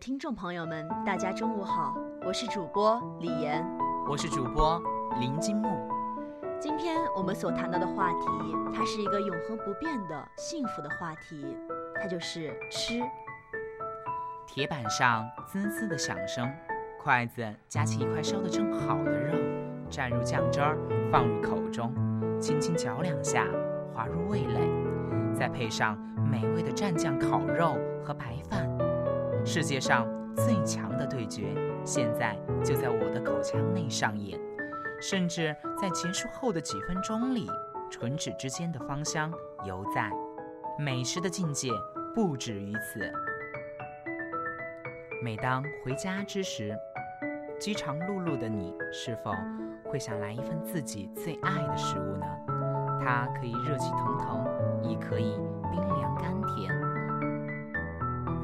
[0.00, 3.62] 听众朋友们，大家中午好，我是主播李岩，
[4.08, 4.82] 我是主播
[5.20, 5.86] 林金木。
[6.58, 8.26] 今天我们所谈到的话题，
[8.74, 11.54] 它是一个永恒不变的幸福的话题，
[12.00, 13.02] 它就是吃。
[14.46, 16.50] 铁板上滋滋的响声，
[16.98, 19.34] 筷子夹起一块烧得正好的肉，
[19.90, 20.78] 蘸入酱汁儿，
[21.12, 21.92] 放入口中，
[22.40, 23.46] 轻轻嚼两下，
[23.92, 24.66] 滑入味蕾，
[25.34, 28.66] 再配上美味的蘸酱烤肉和白饭。
[29.44, 34.38] 世界上最强的对决，现在就在我的口腔内上演。
[35.02, 37.46] 甚至在结束后的几分钟里，
[37.90, 39.32] 唇齿之间的芳香
[39.64, 40.10] 犹在。
[40.78, 41.70] 美食的境界
[42.14, 43.10] 不止于此。
[45.22, 46.76] 每当回家之时，
[47.58, 49.32] 饥肠辘辘的你，是否
[49.84, 52.26] 会想来一份自己最爱的食物呢？
[53.02, 54.46] 它可以热气腾腾，
[54.82, 55.38] 亦可以
[55.70, 56.70] 冰凉甘甜，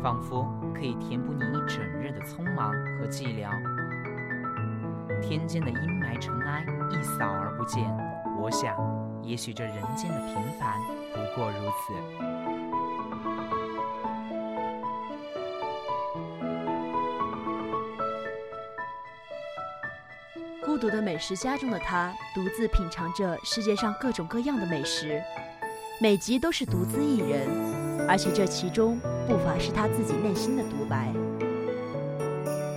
[0.03, 3.49] 仿佛可以填补你一整日的匆忙和寂寥。
[5.23, 7.83] 天间的阴霾尘埃一扫而不见，
[8.39, 8.77] 我想，
[9.23, 10.79] 也许这人间的平凡
[11.15, 11.95] 不过如此。
[20.63, 25.23] 孤独的美食家中的他，独自品尝着世界上各种各样的美食，
[26.03, 27.49] 每集都是独自一人，
[28.07, 31.13] 而且这其中不乏是他自己内心的独白。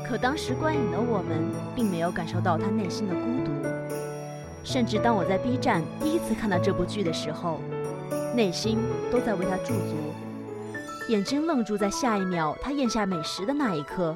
[0.07, 3.51] 可当时观影的我们，并没有感受到他内心的孤独。
[4.63, 7.59] 甚至当我在 B 站第一次看到这部剧的时候，
[8.35, 8.79] 内心
[9.11, 9.95] 都在为他驻足，
[11.07, 14.15] 眼睛愣住在下一秒他咽下美食的那一刻，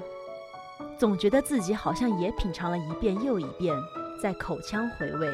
[0.97, 3.75] 总觉得自己好像也品尝了一遍又一遍，
[4.21, 5.27] 在口腔回味。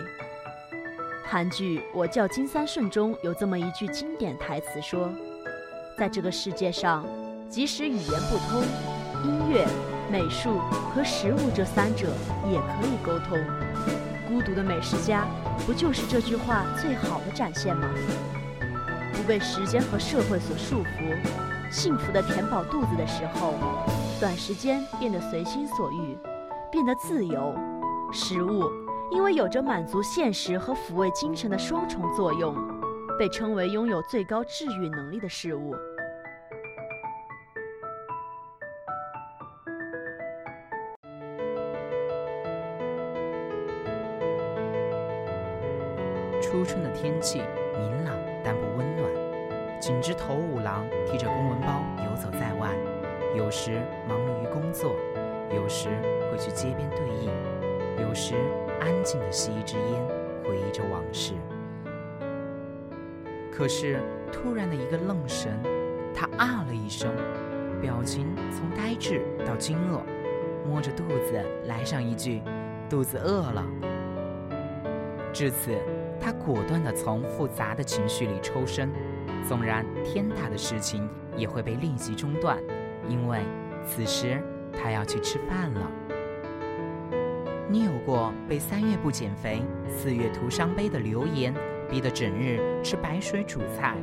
[1.26, 5.10] 韩剧《我叫金三顺》中有这么一句经典台词说
[6.00, 7.06] ：“在这个世界上，
[7.50, 8.64] 即使语言不通，
[9.26, 9.68] 音乐。”
[10.12, 10.58] 美术
[10.92, 12.08] 和食物这三者
[12.52, 13.38] 也可以沟通。
[14.28, 15.28] 孤独的美食家，
[15.68, 17.88] 不就是这句话最好的展现吗？
[19.14, 21.16] 不被时间和社会所束缚，
[21.72, 23.54] 幸福的填饱肚子的时候，
[24.20, 26.18] 短时间变得随心所欲，
[26.72, 27.54] 变得自由。
[28.12, 28.64] 食物
[29.12, 32.56] 因为有着满足现实和抚慰精神的双重作用，
[33.20, 35.76] 被称为拥有最高治愈能力的事物。
[47.20, 47.42] 气
[47.78, 49.10] 明朗但不温暖，
[49.80, 52.70] 锦织头五郎提着公文包游走在外，
[53.36, 54.96] 有时忙碌于工作，
[55.54, 55.90] 有时
[56.32, 57.30] 会去街边对弈，
[58.02, 58.36] 有时
[58.80, 60.02] 安静地吸一支烟，
[60.44, 61.34] 回忆着往事。
[63.52, 64.00] 可是
[64.32, 65.60] 突然的一个愣神，
[66.14, 67.12] 他啊了一声，
[67.82, 70.00] 表情从呆滞到惊愕，
[70.66, 72.42] 摸着肚子来上一句
[72.90, 73.66] ：“肚子饿了。”
[75.34, 75.78] 至此。
[76.20, 78.90] 他果断地从复杂的情绪里抽身，
[79.48, 82.58] 纵然天大的事情也会被立即中断，
[83.08, 83.40] 因为
[83.86, 84.42] 此时
[84.72, 85.92] 他要去吃饭了。
[87.70, 91.54] 你有过被三月不减肥，四月徒伤悲的流言
[91.90, 93.96] 逼得整日吃白水煮菜，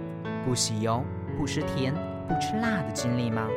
[0.44, 1.02] 不洗油、
[1.36, 1.92] 不吃甜、
[2.28, 3.48] 不吃辣的经历吗？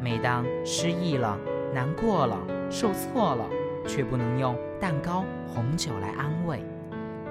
[0.00, 1.38] 每当失意了、
[1.74, 2.38] 难过了、
[2.70, 3.44] 受挫了，
[3.86, 6.64] 却不能用蛋糕、红酒来安慰。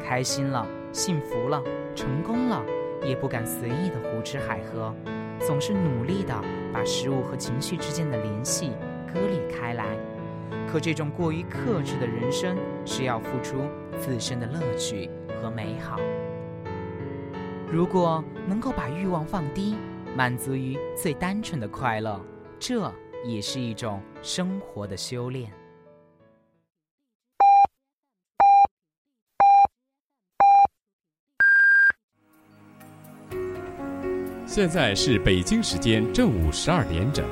[0.01, 1.63] 开心了，幸福了，
[1.95, 2.61] 成功了，
[3.03, 4.93] 也不敢随意的胡吃海喝，
[5.39, 6.33] 总是努力的
[6.73, 8.71] 把食物和情绪之间的联系
[9.13, 9.85] 割裂开来。
[10.67, 13.61] 可这种过于克制的人生，是要付出
[13.97, 15.09] 自身的乐趣
[15.41, 15.99] 和美好。
[17.69, 19.75] 如果能够把欲望放低，
[20.15, 22.19] 满足于最单纯的快乐，
[22.59, 22.91] 这
[23.25, 25.51] 也是一种生活的修炼。
[34.53, 37.25] 现在是北京时间正午十二点整，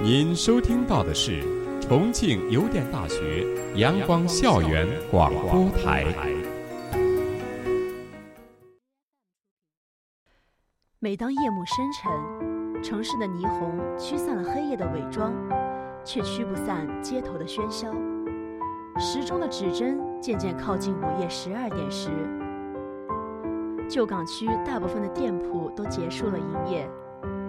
[0.00, 1.42] 您收听到的是
[1.80, 3.44] 重庆邮电大学
[3.74, 6.06] 阳光校园广播台。
[11.00, 15.34] 每当夜幕深沉，城市的霓虹驱散了黑夜的伪装，
[16.04, 17.92] 却驱不散街头的喧嚣。
[19.00, 22.08] 时钟的指针渐渐靠近午夜十二点时，
[23.88, 26.88] 旧港区大部分的店铺都结束了营业，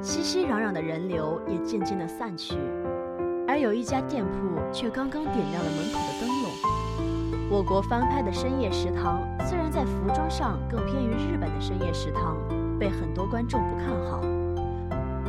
[0.01, 2.57] 熙熙攘攘的人流也渐渐的散去，
[3.47, 6.51] 而有一家店铺却刚刚点亮了门口的灯笼。
[7.49, 12.37] 我国翻拍的深夜食堂，虽然在服装上更偏于日本的深夜食堂，
[12.79, 14.19] 被很多观众不看好。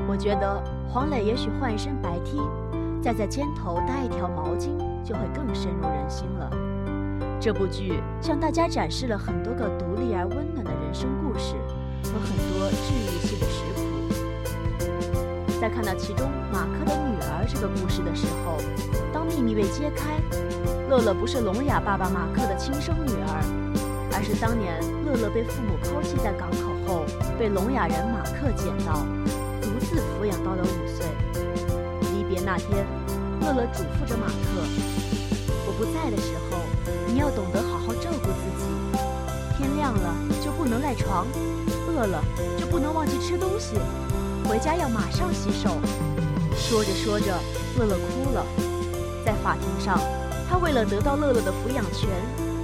[0.09, 2.41] 我觉得黄磊也许换一身白 T，
[3.01, 6.51] 再在肩头搭一条毛巾，就会更深入人心了。
[7.40, 11.54] 这部剧向大家展示了很多个独立而温暖的人生故事
[12.04, 13.81] 和很多治愈系的食谱。
[15.60, 18.56] 在看到其中马克的女儿这个故事的时候，
[19.12, 20.20] 当秘密被揭开，
[20.88, 23.40] 乐乐不是聋哑爸爸马克的亲生女儿，
[24.12, 27.04] 而是当年乐乐被父母抛弃在港口后，
[27.38, 29.04] 被聋哑人马克捡到，
[29.60, 31.06] 独自抚养到了五岁。
[32.12, 32.84] 离别那天，
[33.40, 34.60] 乐乐嘱咐着马克
[35.64, 36.60] ：“我不在的时候，
[37.14, 38.66] 你要懂得好好照顾自己。
[39.56, 40.12] 天亮了
[40.43, 41.25] 就不能赖床，
[41.87, 42.20] 饿了
[42.58, 43.76] 就不能忘记吃东西，
[44.49, 45.70] 回家要马上洗手。”
[46.58, 47.38] 说着说着，
[47.78, 48.44] 乐乐哭了。
[49.25, 49.96] 在法庭上，
[50.50, 52.11] 他为了得到乐乐的抚养权，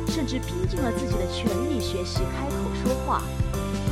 [0.08, 3.22] 甚至拼尽了自己的全力学习开口说话。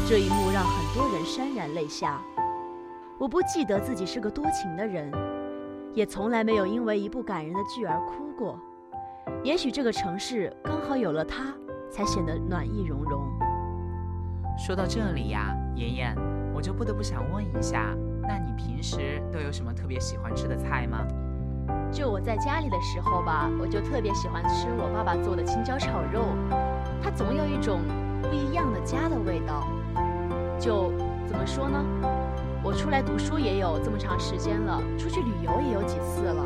[0.09, 2.21] 这一幕让很多人潸然泪下。
[3.17, 5.09] 我不记得自己是个多情的人，
[5.95, 8.59] 也从来没有因为一部感人的剧而哭过。
[9.43, 11.55] 也许这个城市刚好有了他，
[11.91, 13.23] 才显得暖意融融。
[14.59, 16.17] 说到这里呀，妍妍，
[16.55, 21.07] 我就不得不想问一下，那你平时都有什么特别喜欢吃的菜吗？
[21.93, 26.25] 就我在家里的时候吧，我就特别喜欢吃我爸爸做的青椒炒肉，
[27.03, 27.81] 它总有一种
[28.23, 29.67] 不一样的家的味道。
[30.59, 30.91] 就
[31.27, 31.85] 怎么说呢？
[32.65, 36.45] 我出来读书也有这么长时间了，出去旅游也有几次了，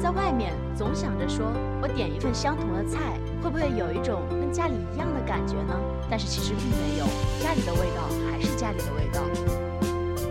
[0.00, 1.44] 在外面总想着说
[1.82, 5.74] 我点一份相同的菜，会不会有一种跟家里一样的感觉呢？
[6.08, 7.04] 但是其实并没有，
[7.42, 9.20] 家里的味道还是家里的味道。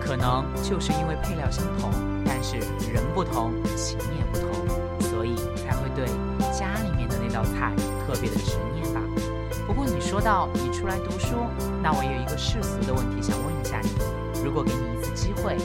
[0.02, 1.92] 可能就是因为配料相同，
[2.26, 2.58] 但是
[2.92, 4.50] 人不同，情也不同，
[5.02, 6.08] 所以才会对
[6.52, 7.72] 家里面的那道菜
[8.08, 9.00] 特别的执念吧。
[9.68, 11.36] 不过你说到你出来读书，
[11.84, 13.92] 那我有一个世俗的问题想问一下你：
[14.44, 15.56] 如果给你一次机会，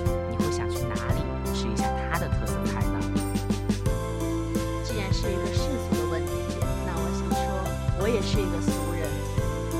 [8.15, 9.11] 也是一个俗人。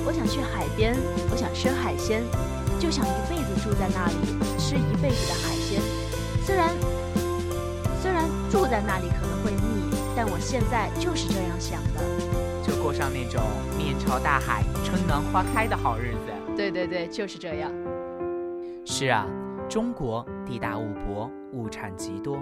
[0.05, 0.97] 我想去海边，
[1.31, 2.21] 我想吃海鲜，
[2.81, 4.15] 就想一辈子住在那里，
[4.59, 5.81] 吃一辈子的海鲜。
[6.43, 6.75] 虽然
[8.03, 12.03] 虽然住在那里可能会腻，但我现在就是这样想的。
[12.67, 13.41] 就过上那种
[13.79, 16.57] 面朝大海、春暖花开的好日子。
[16.57, 17.71] 对对对，就是这样。
[18.85, 19.27] 是啊，
[19.69, 22.37] 中国地大物博，物产极多。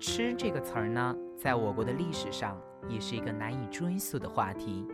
[0.00, 4.84] 吃这个词儿呢，在我国的历史上也是一个难以追溯的话题。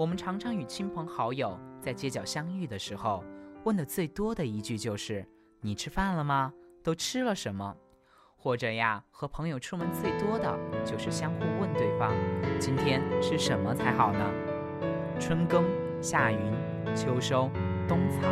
[0.00, 3.22] 我们常常与亲朋好友在街角相遇的时候，
[3.64, 5.22] 问的最多的一句就是
[5.60, 6.50] ：“你吃饭了吗？
[6.82, 7.76] 都吃了什么？”
[8.34, 12.14] 或者呀，和朋友出门最多的就是相互问对方
[12.58, 14.24] ：“今天吃什么才好呢？”
[15.20, 15.66] 春耕、
[16.00, 16.40] 夏耘、
[16.96, 17.50] 秋收、
[17.86, 18.22] 冬藏，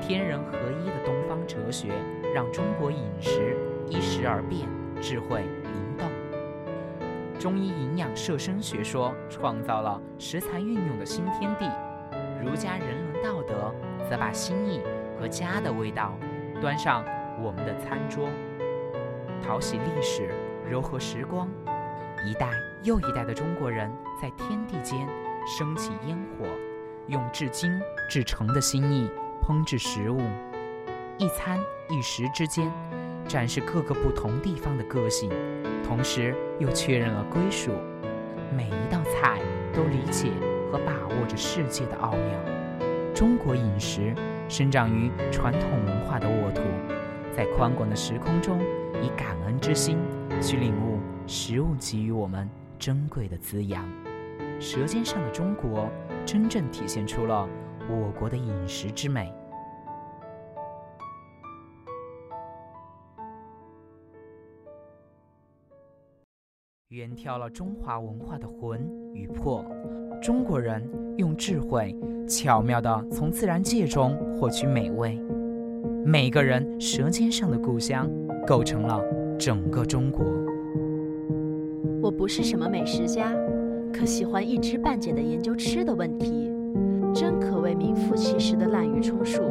[0.00, 1.92] 天人合一的东方哲学，
[2.32, 3.56] 让中国饮食
[3.88, 4.68] 依时而变，
[5.02, 5.42] 智慧。
[7.38, 11.68] 中医营养摄生学说创造了食材运用的新天地，
[12.42, 13.74] 儒家人伦道德
[14.08, 14.80] 则把心意
[15.18, 16.16] 和家的味道
[16.60, 17.04] 端上
[17.42, 18.28] 我们的餐桌，
[19.42, 20.30] 淘洗历史，
[20.68, 21.48] 柔和时光。
[22.26, 22.50] 一代
[22.82, 25.06] 又一代的中国人在天地间
[25.46, 26.46] 升起烟火，
[27.08, 29.10] 用至精至诚的心意
[29.42, 30.22] 烹制食物，
[31.18, 31.60] 一餐
[31.90, 32.72] 一食之间
[33.28, 35.30] 展示各个不同地方的个性。
[35.86, 37.70] 同时又确认了归属，
[38.56, 39.38] 每一道菜
[39.72, 40.30] 都理解
[40.72, 42.84] 和把握着世界的奥妙。
[43.14, 44.14] 中国饮食
[44.48, 46.62] 生长于传统文化的沃土，
[47.36, 48.60] 在宽广的时空中，
[49.02, 49.98] 以感恩之心
[50.40, 52.48] 去领悟食物给予我们
[52.78, 53.84] 珍贵的滋养。
[54.60, 55.82] 《舌尖上的中国》
[56.24, 57.48] 真正体现出了
[57.88, 59.32] 我国的饮食之美。
[66.94, 68.80] 远眺了中华文化的魂
[69.12, 69.64] 与魄，
[70.22, 70.80] 中国人
[71.16, 71.92] 用智慧
[72.24, 75.20] 巧妙地从自然界中获取美味。
[76.04, 78.08] 每个人舌尖上的故乡，
[78.46, 79.00] 构成了
[79.36, 80.24] 整个中国。
[82.00, 83.34] 我不是什么美食家，
[83.92, 86.48] 可喜欢一知半解的研究吃的问题，
[87.12, 89.42] 真可谓名副其实的滥竽充数。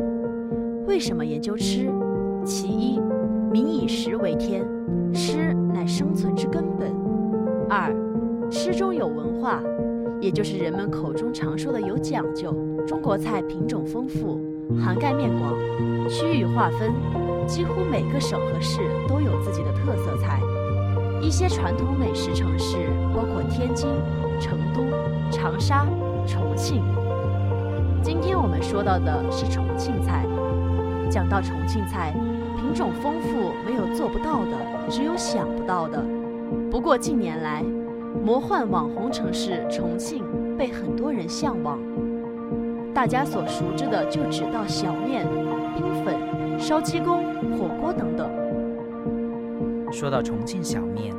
[0.88, 1.92] 为什么研究吃？
[2.46, 3.02] 其一，
[3.52, 4.66] 民以食为天，
[5.14, 7.13] 吃乃生存之根本。
[7.70, 7.94] 二，
[8.50, 9.62] 吃中有文化，
[10.20, 12.54] 也就是人们口中常说的有讲究。
[12.86, 14.40] 中国菜品种丰富，
[14.84, 15.54] 涵盖面广，
[16.10, 16.92] 区域划分，
[17.48, 20.40] 几乎每个省和市都有自己的特色菜。
[21.22, 22.78] 一些传统美食城市
[23.16, 23.88] 包括天津、
[24.40, 24.84] 成都、
[25.32, 25.86] 长沙、
[26.28, 26.84] 重庆。
[28.02, 30.26] 今天我们说到的是重庆菜。
[31.10, 32.14] 讲到重庆菜，
[32.58, 34.58] 品种丰富，没有做不到的，
[34.90, 36.04] 只有想不到的。
[36.74, 37.64] 不过近年来，
[38.26, 40.24] 魔幻网红城市重庆
[40.58, 41.78] 被很多人向往。
[42.96, 45.24] 大家所熟知的就只到小面、
[45.76, 46.16] 冰粉、
[46.58, 48.28] 烧鸡公、火锅等等。
[49.92, 51.14] 说到重庆小面，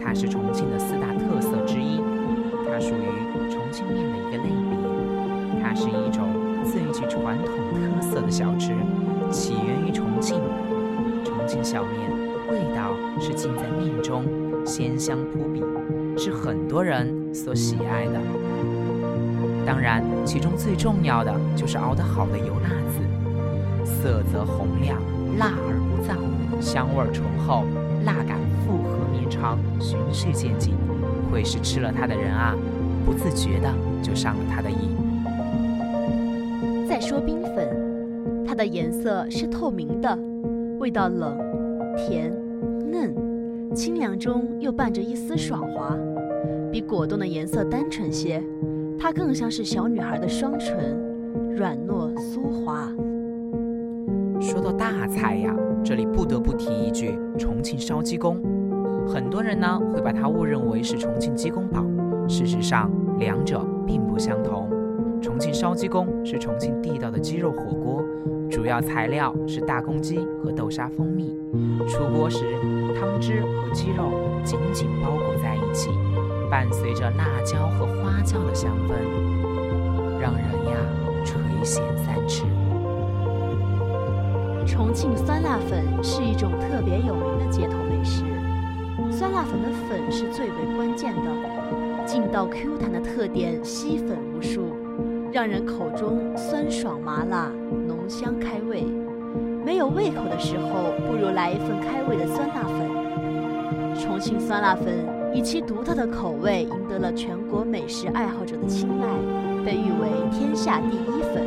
[0.00, 1.71] 它是重庆的四大特色之一
[15.02, 15.60] 香扑鼻，
[16.16, 18.20] 是很多人所喜爱的。
[19.66, 23.00] 当然，其中最重要的就是熬得好的油辣子，
[23.84, 24.96] 色泽红亮，
[25.38, 26.14] 辣而不燥，
[26.62, 27.64] 香味醇厚，
[28.04, 30.76] 辣感复合绵长，循序渐进，
[31.32, 32.54] 会使吃了它的人啊，
[33.04, 33.68] 不自觉的
[34.00, 34.96] 就上了它的瘾。
[36.88, 40.16] 再说冰粉，它的颜色是透明的，
[40.78, 41.36] 味道冷、
[41.96, 42.32] 甜、
[43.74, 45.96] 清凉中又伴着一丝爽滑，
[46.70, 48.42] 比果冻的颜色单纯些。
[48.98, 50.96] 它更像是小女孩的双唇，
[51.56, 52.88] 软糯酥滑。
[54.40, 58.40] 说到大菜呀，这里不得不提一句重庆烧鸡公。
[59.06, 61.84] 很多人呢会把它误认为是重庆鸡公煲，
[62.28, 64.68] 事实上两者并不相同。
[65.20, 68.04] 重庆烧鸡公是重庆地道的鸡肉火锅，
[68.52, 71.34] 主要材料是大公鸡和豆沙蜂蜜。
[71.88, 72.44] 出锅时，
[72.94, 74.12] 汤汁和鸡肉
[74.44, 75.88] 紧紧包裹在一起。
[76.50, 78.92] 伴随着辣椒和花椒的香氛，
[80.20, 80.76] 让人呀
[81.24, 82.44] 垂涎三尺。
[84.66, 88.22] 重庆酸辣粉是一种特别有名的街头美食。
[89.10, 94.66] 酸辣粉的粉是最为关键的，劲道 Q 弹的特点吸粉无数，
[95.32, 97.50] 让人口中酸爽麻辣，
[97.88, 98.84] 浓香开胃。
[99.64, 103.96] 没有胃口的时候，不如来一份开胃的酸辣粉。
[103.98, 104.92] 重庆酸辣粉。
[105.34, 109.06] 以其独特的口味，赢得了全国美食爱好者的青睐，
[109.64, 111.42] 被誉为“天下第一粉”。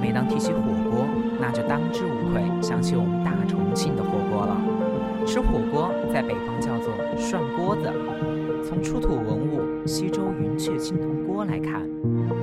[0.00, 1.04] 每当提起火锅，
[1.38, 4.56] 那就当之无愧想起我们大重庆的火锅了。
[5.26, 7.92] 吃火锅在北方叫做“涮锅子”。
[8.66, 11.82] 从出土文物西周云雀青铜锅来看，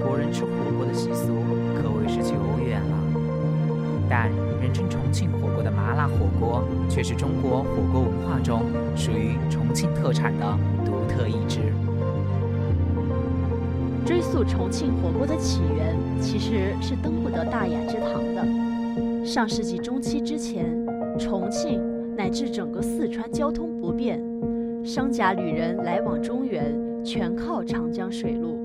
[0.03, 1.33] 国人吃火锅的习俗
[1.75, 2.33] 可谓是久
[2.65, 2.97] 远了。
[4.09, 4.29] 但
[4.61, 8.61] 人称重庆火锅的麻辣火锅，却是中国火锅文化中
[8.95, 10.45] 属于重庆特产的
[10.85, 11.59] 独特一支。
[14.05, 19.25] 追溯重庆火锅的起源，其实是登不得大雅之堂的。
[19.25, 20.65] 上世纪中期之前，
[21.17, 21.81] 重庆
[22.15, 24.21] 乃至整个四川交通不便，
[24.85, 26.71] 商贾旅人来往中原
[27.03, 28.59] 全靠长江水路，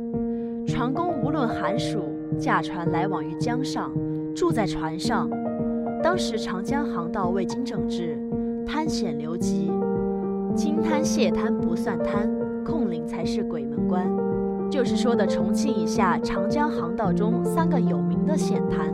[0.66, 3.90] 船工无论寒暑，驾船来往于江上。
[4.34, 5.30] 住在船上，
[6.02, 8.18] 当时长江航道未经整治，
[8.66, 9.72] 滩险流急，
[10.54, 12.30] 金滩、蟹滩不算滩，
[12.62, 14.06] 控岭才是鬼门关，
[14.70, 18.92] 就是说的重庆以下长江航道中三个有名的险滩。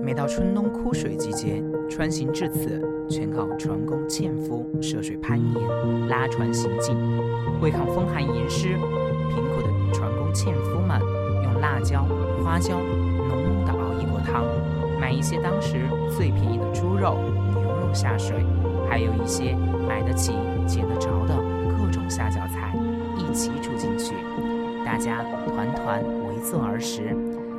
[0.00, 2.80] 每到春冬枯水季节，穿行至此，
[3.12, 6.96] 全靠船工纤夫涉水攀岩、拉船行进，
[7.60, 8.68] 为抗风寒严湿，
[9.28, 10.98] 贫苦的船工纤夫们
[11.44, 12.06] 用辣椒。
[12.42, 14.46] 花椒浓浓的熬一锅汤，
[14.98, 15.76] 买一些当时
[16.16, 17.18] 最便宜的猪肉、
[17.50, 18.46] 牛肉下水，
[18.88, 19.54] 还有一些
[19.86, 20.32] 买得起、
[20.66, 21.36] 捡得着的
[21.68, 22.74] 各种下脚菜，
[23.18, 24.14] 一起煮进去。
[24.86, 27.14] 大家团团围坐而食，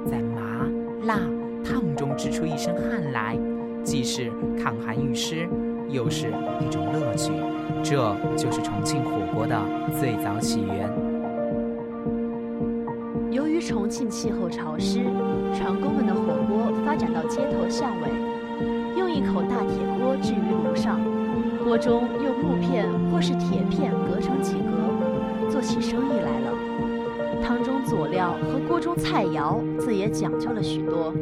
[0.09, 0.67] 在麻
[1.05, 1.19] 辣
[1.63, 3.37] 烫中织出一身汗来，
[3.83, 5.47] 既是抗寒御湿，
[5.89, 6.27] 又是
[6.59, 7.31] 一种乐趣。
[7.83, 9.59] 这就是重庆火锅的
[9.99, 10.89] 最早起源。
[13.29, 15.03] 由于重庆气候潮湿，
[15.53, 20.99] 船工们的火锅发展到街头巷尾，用一口大铁锅置于炉上，
[21.63, 26.53] 锅中用木片或是铁片隔成几格，做起生意来了。
[27.41, 31.13] 汤中佐料和锅中菜肴自也讲究了许多。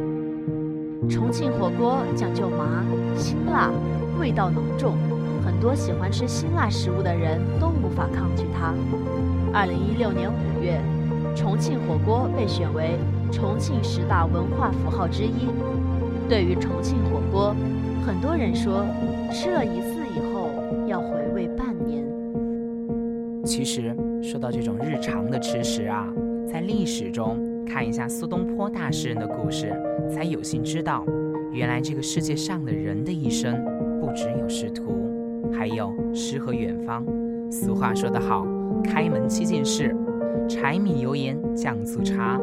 [1.12, 2.86] 重庆火锅讲究麻、
[3.18, 3.70] 辛辣，
[4.18, 4.96] 味道浓重，
[5.44, 8.74] 很多喜欢吃辛辣食物的人都无法抗拒它。
[9.54, 10.80] 二零一六年五月。
[11.34, 12.98] 重庆火锅被选为
[13.32, 15.48] 重庆十大文化符号之一。
[16.28, 17.56] 对于重庆火锅，
[18.06, 18.86] 很多人说
[19.32, 20.50] 吃了一次以后
[20.88, 22.04] 要回味半年。
[23.46, 26.06] 其实说到这种日常的吃食啊，
[26.52, 29.74] 在历史中看一下苏东坡大诗人的故事，
[30.10, 31.06] 才有幸知道，
[31.52, 33.64] 原来这个世界上的人的一生
[34.00, 35.10] 不只有仕途，
[35.52, 37.06] 还有诗和远方。
[37.50, 38.46] 俗话说得好，
[38.84, 39.96] 开门七件事，
[40.48, 42.40] 柴米油盐酱醋茶。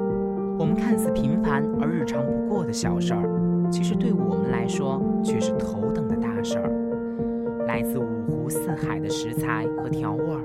[0.58, 7.64] 我们看似平凡而日常不过的小事儿，其实对我们来说却是头等的大事儿。
[7.66, 10.42] 来自五湖四海的食材和调味儿，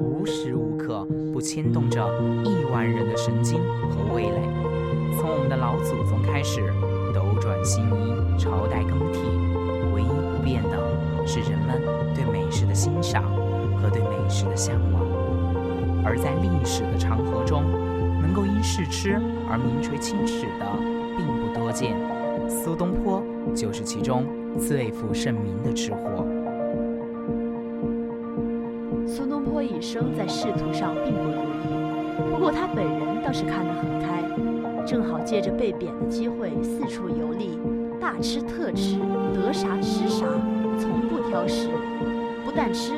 [0.00, 2.08] 无时无刻不牵动着
[2.44, 4.40] 亿万人的神经和味蕾。
[5.16, 6.62] 从我们的老祖宗开始，
[7.12, 9.20] 斗转星移，朝代更替，
[9.92, 11.82] 唯一不变的是人们
[12.14, 13.24] 对美食的欣赏
[13.76, 15.02] 和对美食的向往。
[16.04, 17.64] 而在历史的长河中，
[18.20, 20.66] 能够因试吃而名垂青史的
[21.16, 21.96] 并不多见，
[22.48, 23.22] 苏东坡
[23.54, 24.24] 就是其中
[24.58, 26.24] 最负盛名的吃货。
[29.90, 34.22] 生在仕途上并不如意，不过他本人倒是看得很开，
[34.84, 37.58] 正好借着被贬的机会四处游历，
[37.98, 38.98] 大吃特吃，
[39.32, 40.26] 得啥吃啥，
[40.78, 41.70] 从不挑食。
[42.44, 42.92] 不但吃，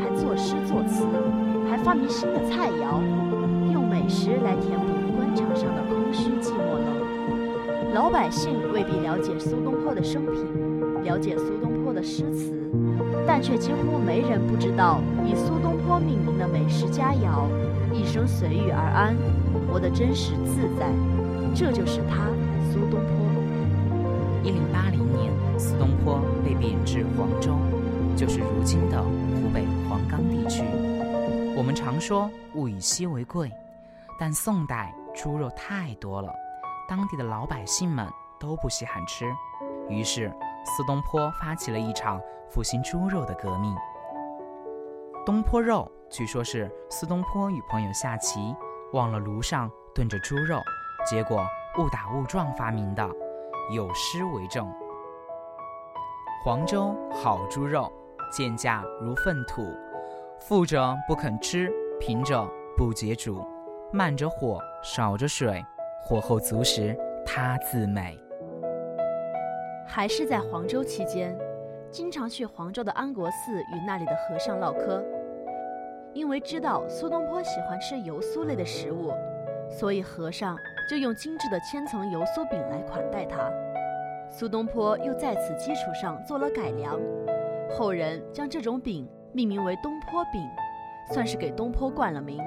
[0.00, 1.06] 还作诗作词，
[1.70, 2.98] 还发明新的菜肴，
[3.72, 7.94] 用美食来填补官场上的空虚寂寞冷。
[7.94, 12.52] 老百姓未必了解苏东坡的生平，了解苏东坡的诗词。
[13.24, 17.48] 但却几乎没人不知道，以苏东坡命名的美食佳肴，
[17.92, 19.16] 一生随遇而安，
[19.66, 20.88] 活得真实自在。
[21.54, 22.26] 这就是他，
[22.72, 24.42] 苏东坡。
[24.42, 27.56] 一零八零年，苏东坡被贬至黄州，
[28.16, 30.64] 就是如今的湖北黄冈地区。
[31.56, 33.52] 我们常说物以稀为贵，
[34.18, 36.32] 但宋代猪肉太多了，
[36.88, 38.08] 当地的老百姓们
[38.40, 39.26] 都不稀罕吃，
[39.88, 40.32] 于是。
[40.64, 43.74] 苏东坡发起了一场复兴猪肉的革命。
[45.24, 48.52] 东坡肉据说是苏东坡与朋友下棋，
[48.92, 50.60] 忘了炉上炖着猪肉，
[51.08, 51.46] 结果
[51.78, 53.08] 误打误撞发明的，
[53.72, 54.68] 有诗为证
[56.42, 57.90] ：“黄州好猪肉，
[58.32, 59.62] 贱价如粪土。
[60.40, 62.44] 富者不肯吃，贫者
[62.76, 63.46] 不解煮。
[63.92, 65.64] 慢着火，少着水，
[66.02, 68.18] 火候足时，它自美。”
[69.86, 71.38] 还是在黄州期间，
[71.92, 75.04] 经常去黄州的安国寺与那里的和尚唠嗑。
[76.14, 79.12] 因为知道苏东坡喜欢吃油酥类的食物，
[79.70, 80.56] 所以和尚
[80.88, 83.50] 就用精致的千层油酥饼来款待他。
[84.30, 86.98] 苏东坡又在此基础上做了改良，
[87.70, 90.42] 后人将这种饼命名为东坡饼，
[91.12, 92.42] 算是给东坡冠了名。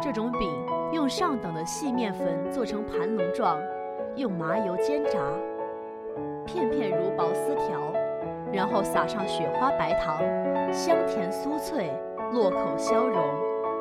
[0.00, 0.50] 这种饼
[0.92, 3.60] 用上等的细面粉做成盘龙状，
[4.16, 5.18] 用麻油煎炸。
[6.46, 7.92] 片片如薄丝条，
[8.52, 10.18] 然后撒上雪花白糖，
[10.72, 11.90] 香甜酥脆，
[12.32, 13.24] 落口消融，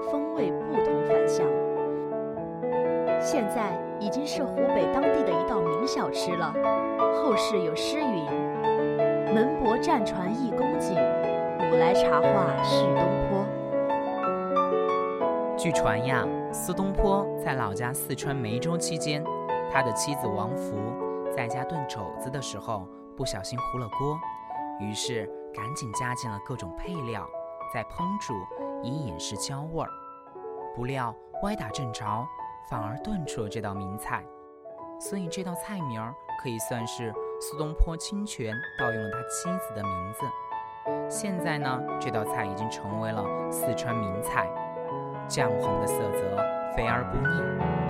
[0.10, 1.46] 风味不同凡响。
[3.20, 6.54] 现在已经是湖北当地的一道名小吃了。
[7.14, 8.26] 后世有诗云
[9.36, 10.96] ：“门泊战船一公瑾，
[11.70, 13.46] 古来茶话是东坡。”
[15.58, 19.24] 据传呀，苏东坡在老家四川梅州期间，
[19.72, 20.76] 他的妻子王弗。
[21.36, 24.20] 在家炖肘子的时候，不小心糊了锅，
[24.82, 27.30] 于是赶紧加进了各种配料，
[27.74, 28.34] 再烹煮
[28.82, 29.90] 以掩饰焦味儿。
[30.76, 32.28] 不料歪打正着，
[32.70, 34.26] 反而炖出了这道名菜。
[35.00, 40.26] 所以这道菜名儿可以算是苏东坡侵权盗用了他妻子的名字。
[41.10, 44.50] 现在呢，这道菜已经成为了四川名菜，
[45.28, 46.38] 酱红的色泽，
[46.76, 47.28] 肥而不腻，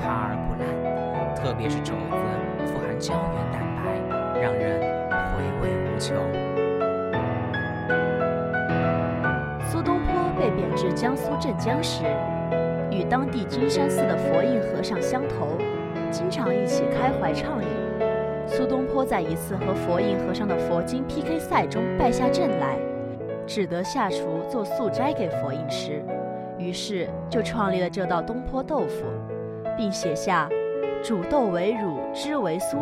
[0.01, 2.91] 趴而不烂，特别是肘子，富含。
[2.99, 4.79] 胶原蛋白让人
[5.33, 6.50] 回味无穷。
[10.81, 12.05] 至江苏镇江时，
[12.89, 15.55] 与当地金山寺的佛印和尚相投，
[16.09, 17.69] 经常一起开怀畅饮。
[18.47, 22.79] 苏东坡在一次和佛印和尚的佛经 PK 赛中败下阵来，
[23.45, 26.03] 只得下厨做素斋给佛印吃，
[26.57, 29.05] 于是就创立了这道东坡豆腐，
[29.77, 30.49] 并写下。
[31.03, 32.77] 煮豆为乳，汁为酥。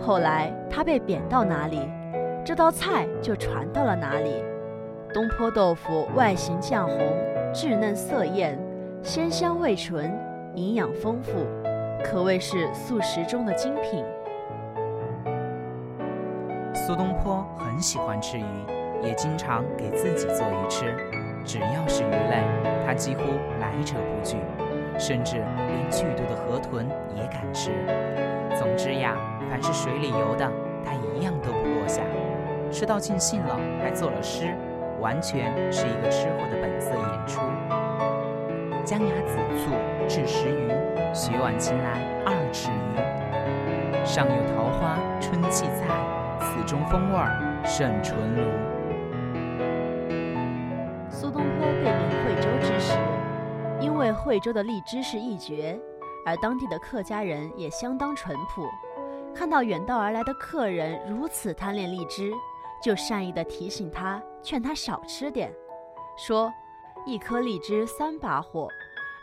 [0.00, 1.88] 后来他被贬到哪里，
[2.44, 4.42] 这道菜就传到了哪里。
[5.16, 6.98] 东坡豆腐外形酱红，
[7.50, 8.58] 稚嫩色艳，
[9.02, 10.14] 鲜香味醇，
[10.54, 11.46] 营养丰富，
[12.04, 14.04] 可谓是素食中的精品。
[16.74, 18.44] 苏东坡很喜欢吃鱼，
[19.02, 20.94] 也经常给自己做鱼吃。
[21.46, 22.42] 只要是鱼类，
[22.86, 23.22] 他几乎
[23.58, 24.36] 来者不拒。
[24.98, 27.70] 甚至连剧毒的河豚也敢吃。
[28.54, 29.16] 总之呀，
[29.50, 30.46] 凡是水里游的，
[30.84, 32.02] 他一样都不落下。
[32.70, 34.54] 吃到尽兴了，还作了诗，
[35.00, 37.40] 完全是一个吃货的本色演出。
[38.84, 39.72] 江崖子醋
[40.08, 40.68] 制十余，
[41.12, 44.06] 雪晚晴来二尺余。
[44.06, 45.86] 上有桃花春气在，
[46.38, 47.18] 此中风味
[47.64, 48.42] 胜醇炉。
[51.10, 52.96] 苏东坡被贬惠州之时，
[53.80, 55.76] 因为惠州的荔枝是一绝，
[56.24, 58.68] 而当地的客家人也相当淳朴，
[59.34, 62.32] 看到远道而来的客人如此贪恋荔枝。
[62.82, 65.52] 就善意的提醒他，劝他少吃点，
[66.16, 66.52] 说
[67.04, 68.68] 一颗荔枝三把火，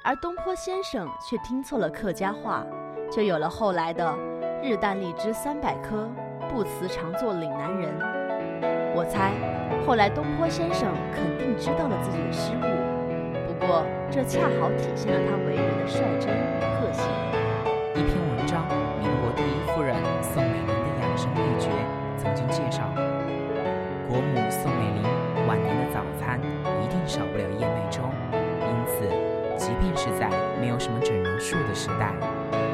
[0.03, 2.65] 而东坡先生却听错了客家话，
[3.11, 4.15] 就有了后来的
[4.61, 6.09] 日啖荔枝三百颗，
[6.49, 7.93] 不辞常作岭南人。
[8.95, 9.31] 我猜，
[9.85, 12.61] 后来东坡先生肯定知道了自己的失误，
[13.47, 17.03] 不过这恰好体现了他为人的率真与个性。
[17.95, 18.17] 一篇
[24.53, 26.39] 宋美龄晚年的早餐
[26.83, 28.03] 一定少不了燕麦粥，
[28.61, 29.09] 因此，
[29.57, 30.29] 即便是在
[30.61, 32.13] 没有什么整容术的时代，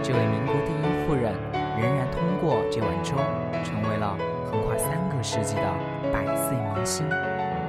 [0.03, 1.33] 这位民国第一夫人
[1.79, 3.15] 仍然通过这碗粥
[3.63, 4.17] 成为了
[4.51, 5.73] 横跨三个世纪的
[6.11, 7.07] 百岁明星。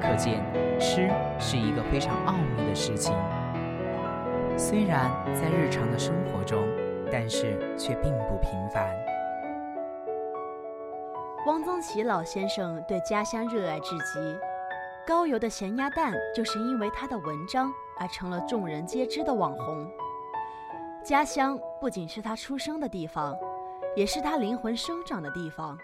[0.00, 0.42] 可见，
[0.80, 3.14] 吃是一个非常奥秘的事情。
[4.56, 6.58] 虽然在日常的生活中，
[7.12, 9.09] 但是却并不平凡。
[11.46, 14.38] 汪曾祺老先生对家乡热爱至极，
[15.06, 19.90] 高邮的咸鸭蛋就是因为他的文章而成了众人皆知的网红。
[21.02, 23.34] 家乡不仅是他出生的地方，
[23.96, 25.78] 也是他灵魂生长的地方，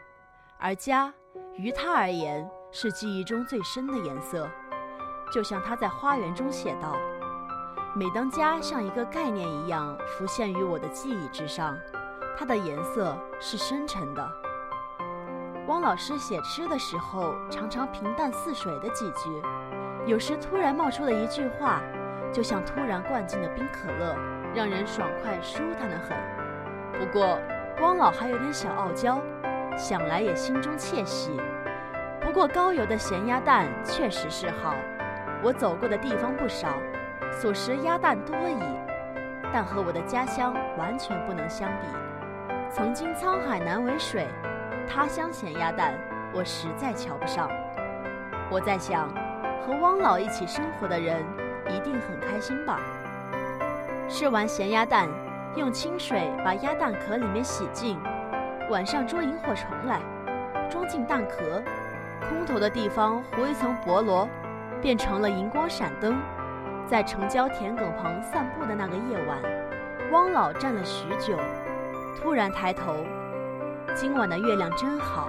[0.59, 1.13] 而家
[1.55, 4.47] 于他而言是记忆中最深的颜色。
[5.33, 6.95] 就像他在花园中写道
[7.97, 11.75] ：“每当家像一个概念一样浮现于我的记忆之上，
[12.39, 14.31] 它的颜色是深沉的。”
[15.67, 19.43] 汪老师写诗的时候，常常平淡似水的几句，
[20.07, 21.83] 有时突然冒出的一句话，
[22.33, 24.17] 就像突然灌进的冰可乐，
[24.55, 26.17] 让人爽快舒坦的很。
[26.97, 27.37] 不过，
[27.81, 29.21] 汪老还有点小傲娇，
[29.77, 31.33] 想来也心中窃喜。
[32.21, 34.73] 不过高邮的咸鸭蛋确实是好，
[35.43, 36.69] 我走过的地方不少，
[37.33, 38.63] 所食鸭蛋多矣，
[39.53, 41.89] 但和我的家乡完全不能相比。
[42.71, 44.29] 曾经沧海难为水。
[44.89, 45.95] 他乡咸鸭蛋，
[46.33, 47.51] 我实在瞧不上。
[48.51, 49.09] 我在想，
[49.61, 51.23] 和汪老一起生活的人
[51.69, 52.81] 一定很开心吧。
[54.09, 55.09] 吃完咸鸭蛋，
[55.57, 58.01] 用清水把鸭蛋壳里面洗净，
[58.71, 60.01] 晚上捉萤火虫来，
[60.71, 61.61] 装进蛋壳，
[62.29, 64.29] 空头的地方糊一层薄萝，
[64.81, 66.17] 变成了荧光闪灯。
[66.87, 69.39] 在城郊田埂旁散步的那个夜晚，
[70.13, 71.37] 汪老站了许久，
[72.17, 72.95] 突然抬头。
[73.99, 75.27] 今晚的月亮真好，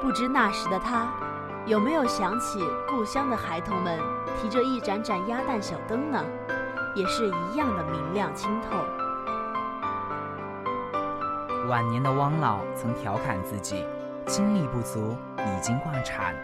[0.00, 1.06] 不知那时的他
[1.66, 4.00] 有没有想起故乡的孩童们
[4.40, 6.18] 提着一盏盏鸭蛋小灯呢？
[6.94, 8.78] 也是一样的明亮清透。
[11.68, 13.84] 晚年的汪老曾调侃自己，
[14.24, 16.34] 精力不足，已经挂产，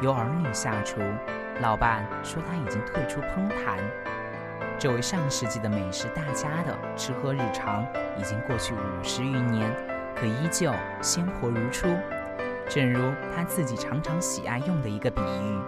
[0.00, 1.02] 由儿女下厨，
[1.60, 3.78] 老伴说他已经退出烹坛。
[4.78, 7.84] 这位上世纪的美食大家的吃喝日常，
[8.18, 9.70] 已经过去五十余年。
[10.20, 11.88] 可依旧鲜活如初，
[12.68, 15.58] 正如他自己常常喜爱用的一个比喻：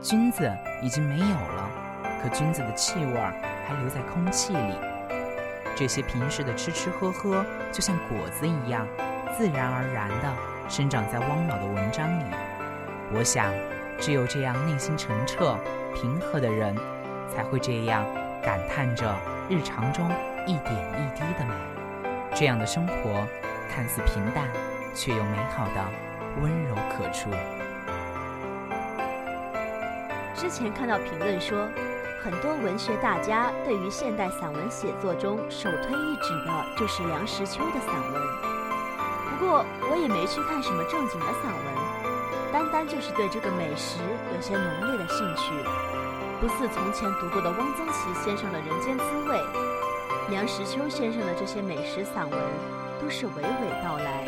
[0.00, 0.50] 菌子
[0.82, 1.70] 已经没有了，
[2.20, 4.74] 可菌子的气味还留在空气里。
[5.76, 8.84] 这些平时的吃吃喝喝，就像果子一样，
[9.38, 10.34] 自然而然地
[10.68, 12.24] 生长在汪老的文章里。
[13.14, 13.54] 我想，
[14.00, 15.56] 只有这样内心澄澈、
[15.94, 16.74] 平和的人，
[17.32, 18.04] 才会这样
[18.42, 19.16] 感叹着
[19.48, 20.10] 日常中
[20.44, 21.54] 一点一滴的美。
[22.34, 23.24] 这样的生活。
[23.74, 24.46] 看似平淡，
[24.94, 25.82] 却又美好的
[26.42, 27.30] 温柔可触。
[30.34, 31.66] 之前看到评论说，
[32.22, 38.22] 很多文学大家对于现代散文写作中首推一指的就是梁实秋的散文。
[39.30, 44.00] 不过我也没去看什么正经的散文，单单就是对这个美食
[44.34, 45.50] 有些浓烈的兴趣。
[46.42, 49.36] 不似从前读过的汪曾祺先生的《人间滋味》，
[50.28, 52.38] 梁实秋先生的这些美食散文。
[53.02, 54.24] 都是娓娓道来，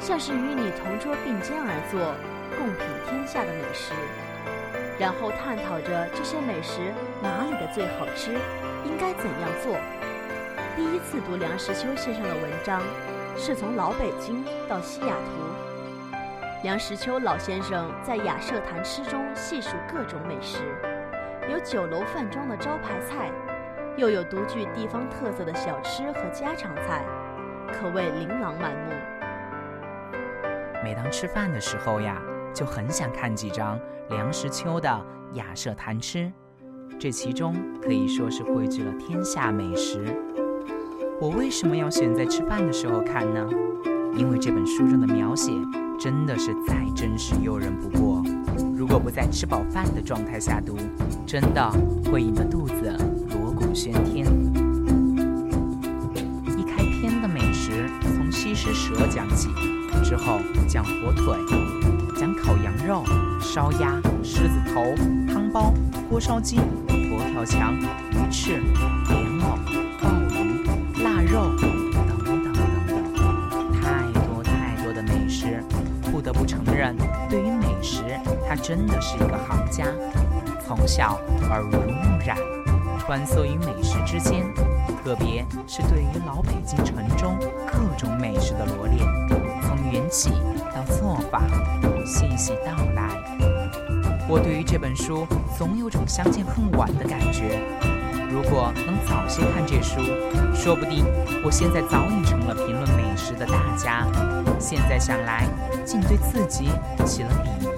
[0.00, 2.12] 像是与你同桌并肩而坐，
[2.58, 3.94] 共品天下的美食，
[4.98, 8.32] 然后探讨着这些美食哪里的最好吃，
[8.84, 9.76] 应该怎样做。
[10.74, 12.82] 第一次读梁实秋先生的文章，
[13.36, 16.18] 是从老北京到西雅图。
[16.64, 20.58] 梁实秋老先生在雅舍谈吃中细数各种美食，
[21.48, 23.30] 有酒楼饭庄的招牌菜，
[23.96, 27.04] 又有独具地方特色的小吃和家常菜，
[27.74, 28.92] 可谓琳琅满目。
[30.82, 32.22] 每当吃饭的时候呀，
[32.54, 33.78] 就很想看几张
[34.10, 34.88] 梁实秋的
[35.36, 36.18] 《雅舍谈吃》，
[36.98, 40.04] 这其中可以说是汇聚了天下美食。
[41.20, 43.48] 我为什么要选在吃饭的时候看呢？
[44.16, 45.50] 因为这本书中的描写
[45.98, 48.22] 真的是再真实诱人不过。
[48.76, 50.76] 如果不在吃饱饭的状态下读，
[51.26, 51.70] 真的
[52.12, 52.96] 会引得肚子
[53.30, 54.13] 锣鼓喧天。
[58.64, 59.50] 从西施蛇讲起，
[60.02, 61.36] 之后讲火腿，
[62.16, 63.04] 讲烤羊肉、
[63.38, 64.82] 烧鸭、狮子头、
[65.30, 65.74] 汤包、
[66.08, 68.62] 锅烧鸡、佛跳墙、鱼翅、
[69.08, 69.58] 莲藕、
[70.00, 70.64] 鲍鱼、
[71.02, 75.62] 腊肉等等等等，太多太多的美食。
[76.10, 76.96] 不得不承认，
[77.28, 78.02] 对于美食，
[78.48, 79.84] 他真的是一个行家。
[80.66, 82.38] 从小耳闻目染，
[82.98, 84.42] 穿梭于美食之间，
[85.04, 87.36] 特别是对于老北京城中
[87.66, 89.00] 各种美食的罗列，
[89.62, 90.30] 从缘起
[90.74, 91.42] 到做法，
[92.06, 93.10] 细细道来。
[94.26, 95.26] 我对于这本书
[95.58, 97.60] 总有种相见恨晚的感觉。
[98.30, 100.00] 如果能早些看这书，
[100.54, 101.04] 说不定
[101.44, 104.06] 我现在早已成了评论美食的大家。
[104.58, 105.46] 现在想来，
[105.84, 106.70] 竟对自己
[107.04, 107.73] 起了鄙夷。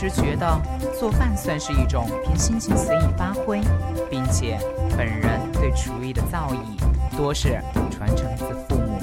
[0.00, 0.58] 直觉得
[0.98, 3.60] 做饭算是一种凭心情随意发挥，
[4.08, 4.58] 并且
[4.96, 7.60] 本人对厨艺的造诣多是
[7.90, 8.98] 传承自父母。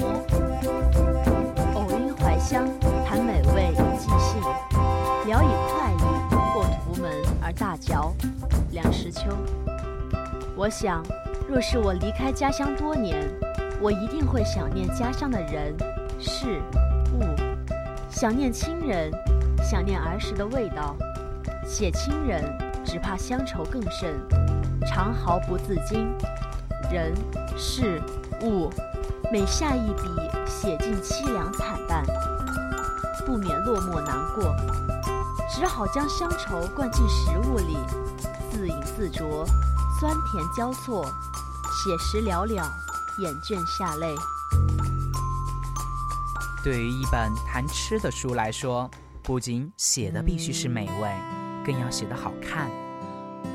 [1.74, 2.66] 偶因怀乡，
[3.06, 4.42] 谈美味即兴，
[5.24, 8.12] 聊以快意，或图门而大嚼。
[8.72, 9.28] 梁实秋。
[10.56, 11.00] 我想，
[11.48, 13.24] 若是我离开家乡多年，
[13.80, 15.72] 我一定会想念家乡的人、
[16.18, 16.60] 事、
[17.14, 17.22] 物，
[18.10, 19.12] 想念亲人，
[19.68, 20.96] 想念儿时的味道。
[21.66, 22.42] 写亲人，
[22.86, 24.18] 只怕乡愁更甚，
[24.86, 26.10] 常毫不自禁。
[26.90, 27.12] 人、
[27.54, 28.02] 事、
[28.40, 28.70] 物，
[29.30, 30.08] 每下一笔，
[30.46, 32.02] 写尽凄凉惨淡，
[33.26, 34.56] 不免落寞难过，
[35.50, 37.76] 只好将乡愁灌进食物里，
[38.50, 39.44] 自饮自啄。
[40.00, 42.64] 酸甜交错，写实寥寥，
[43.18, 44.14] 眼倦下泪。
[46.64, 48.90] 对于一本谈吃的书来说，
[49.28, 51.10] 不仅写的必须是美味，
[51.62, 52.70] 更要写得好看，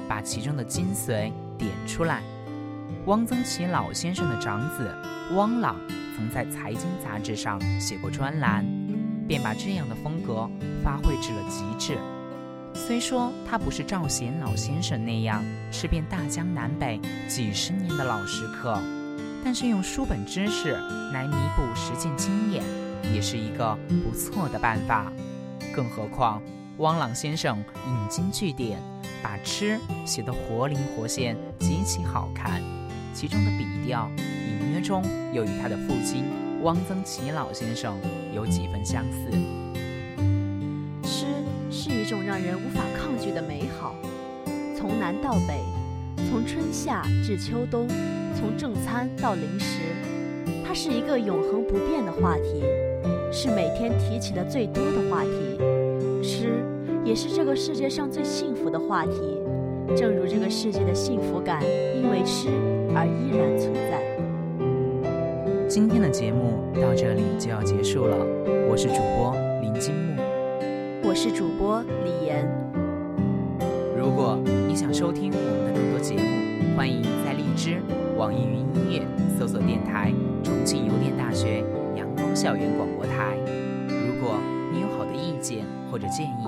[0.07, 2.21] 把其中的精髓点出来。
[3.07, 4.95] 汪曾祺老先生的长子
[5.35, 5.75] 汪朗
[6.15, 8.63] 曾在财经杂志上写过专栏，
[9.27, 10.47] 便把这样的风格
[10.83, 11.97] 发挥至了极致。
[12.75, 18.79] 虽说他不是赵贤老先生那样吃遍大江南北几十年的老食客，
[19.43, 20.73] 但是用书本知识
[21.11, 22.63] 来弥补实践经验，
[23.11, 25.11] 也是一个不错的办法。
[25.73, 26.41] 更何况
[26.77, 28.79] 汪朗先生引经据典，
[29.21, 32.61] 把吃写得活灵活现，极其好看。
[33.13, 36.25] 其中的笔调隐约中又与他的父亲
[36.63, 37.95] 汪曾祺老先生
[38.33, 39.29] 有几分相似。
[41.03, 41.25] 吃
[41.69, 43.95] 是一种让人无法抗拒的美好，
[44.75, 45.59] 从南到北，
[46.29, 47.87] 从春夏至秋冬，
[48.35, 49.79] 从正餐到零食，
[50.65, 52.63] 它是一个永恒不变的话题，
[53.35, 55.57] 是每天提起的最多的话题。
[56.21, 56.63] 诗
[57.03, 59.41] 也是这个世界上最幸福的话题，
[59.95, 61.59] 正如这个世界的幸福感
[61.95, 62.49] 因为诗
[62.93, 64.03] 而依然存在。
[65.67, 68.15] 今天的节目到这里就要结束了，
[68.69, 70.21] 我是主播林金木。
[71.03, 72.47] 我是主播李岩。
[73.97, 77.81] 如果你想收听我们的更多节目，欢迎在荔枝、
[78.15, 79.01] 网易云音乐
[79.39, 80.13] 搜索电台
[80.45, 81.63] “重庆邮电大学
[82.35, 83.37] 校园广播台”。
[83.87, 84.39] 如果
[84.71, 86.47] 你有好的意见或者建议，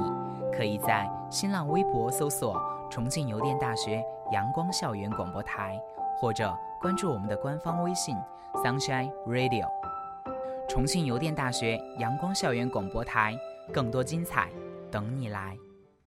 [0.51, 5.79] 可以在新浪微博搜索“重庆邮电大学阳光校园广播台”，
[6.19, 8.15] 或者关注我们的官方微信
[8.55, 9.67] “Sunshine Radio”。
[10.67, 13.35] 重庆邮电大学阳光校园广播台。
[13.73, 14.47] 更多精彩，
[14.91, 15.57] 等你来。